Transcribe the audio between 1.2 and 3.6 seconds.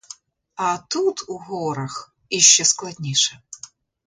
у горах, іще складніше.